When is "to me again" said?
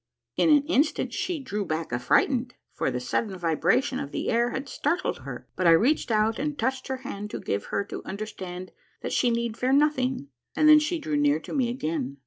11.41-12.17